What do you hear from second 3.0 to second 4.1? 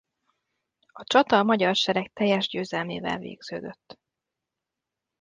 végződött.